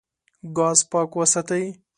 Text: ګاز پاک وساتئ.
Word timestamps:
ګاز 0.57 0.79
پاک 0.91 1.11
وساتئ. 1.19 1.65